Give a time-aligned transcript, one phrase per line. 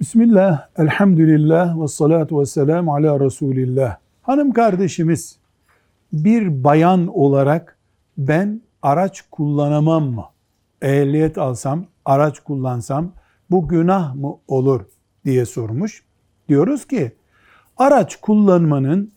[0.00, 3.96] Bismillah, elhamdülillah ve salatu ve selamu ala Resulillah.
[4.22, 5.38] Hanım kardeşimiz
[6.12, 7.78] bir bayan olarak
[8.18, 10.24] ben araç kullanamam mı?
[10.82, 13.12] Ehliyet alsam, araç kullansam
[13.50, 14.80] bu günah mı olur
[15.24, 16.02] diye sormuş.
[16.48, 17.12] Diyoruz ki
[17.76, 19.12] araç kullanmanın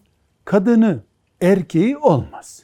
[0.46, 1.00] kadını
[1.42, 2.64] erkeği olmaz.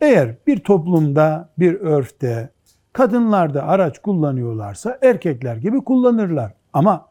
[0.00, 2.50] Eğer bir toplumda, bir örfte
[2.92, 6.52] kadınlar da araç kullanıyorlarsa erkekler gibi kullanırlar.
[6.78, 7.08] Ama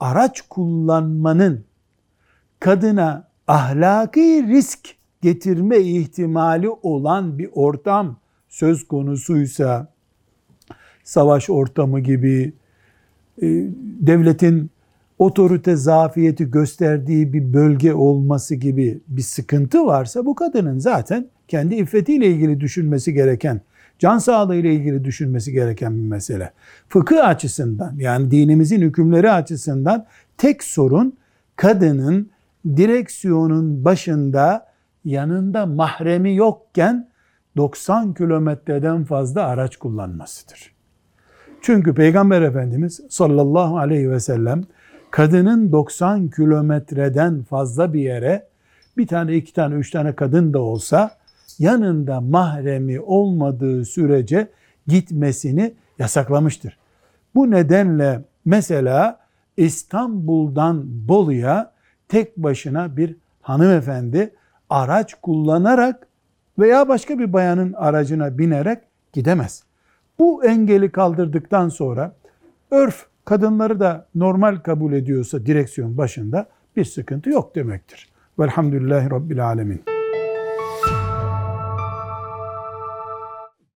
[0.00, 1.64] araç kullanmanın
[2.58, 4.88] kadına ahlaki risk
[5.22, 8.16] getirme ihtimali olan bir ortam
[8.48, 9.88] söz konusuysa
[11.04, 12.52] savaş ortamı gibi
[13.42, 13.46] e,
[14.00, 14.70] devletin
[15.18, 22.26] otorite zafiyeti gösterdiği bir bölge olması gibi bir sıkıntı varsa bu kadının zaten kendi iffetiyle
[22.26, 23.60] ilgili düşünmesi gereken,
[24.00, 26.52] can sağlığı ile ilgili düşünmesi gereken bir mesele.
[26.88, 30.06] Fıkıh açısından yani dinimizin hükümleri açısından
[30.38, 31.18] tek sorun
[31.56, 32.30] kadının
[32.76, 34.66] direksiyonun başında
[35.04, 37.08] yanında mahremi yokken
[37.56, 40.72] 90 kilometreden fazla araç kullanmasıdır.
[41.62, 44.64] Çünkü Peygamber Efendimiz sallallahu aleyhi ve sellem
[45.10, 48.48] kadının 90 kilometreden fazla bir yere
[48.96, 51.19] bir tane, iki tane, üç tane kadın da olsa
[51.60, 54.48] yanında mahremi olmadığı sürece
[54.86, 56.78] gitmesini yasaklamıştır.
[57.34, 59.18] Bu nedenle mesela
[59.56, 61.72] İstanbul'dan Bolu'ya
[62.08, 64.34] tek başına bir hanımefendi
[64.70, 66.06] araç kullanarak
[66.58, 68.78] veya başka bir bayanın aracına binerek
[69.12, 69.62] gidemez.
[70.18, 72.12] Bu engeli kaldırdıktan sonra
[72.70, 78.08] örf kadınları da normal kabul ediyorsa direksiyon başında bir sıkıntı yok demektir.
[78.38, 79.89] Velhamdülillahi Rabbil Alemin.